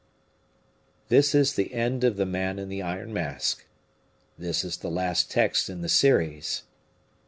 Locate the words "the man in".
2.17-2.69